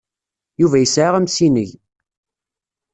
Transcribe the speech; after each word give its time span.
Yuba 0.61 0.77
yesɛa 0.79 1.11
amsineg. 1.19 1.69